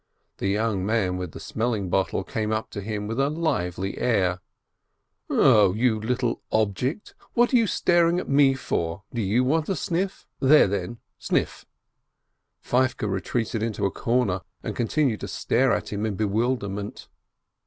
The 0.37 0.47
young 0.47 0.83
man 0.83 1.17
with 1.17 1.33
the 1.33 1.39
smelling 1.39 1.87
bottle 1.91 2.23
came 2.23 2.51
up 2.51 2.71
to 2.71 2.81
him 2.81 3.05
with 3.07 3.19
a 3.19 3.29
lively 3.29 3.99
air. 3.99 4.39
"0 5.31 5.73
you 5.73 5.99
little 5.99 6.41
object! 6.51 7.13
What 7.35 7.53
are 7.53 7.57
you 7.57 7.67
staring 7.67 8.19
at 8.19 8.27
me 8.27 8.55
for? 8.55 9.03
Do 9.13 9.21
you 9.21 9.43
want 9.43 9.69
a 9.69 9.75
sniff? 9.75 10.25
There, 10.39 10.65
then, 10.67 10.97
sniff!" 11.19 11.67
Feivke 12.67 13.07
retreated 13.07 13.61
into 13.61 13.85
a 13.85 13.91
corner, 13.91 14.41
and 14.63 14.75
continued 14.75 15.19
to 15.19 15.27
stare 15.27 15.71
at 15.71 15.93
him 15.93 16.07
in 16.07 16.15
bewilderment. 16.15 17.07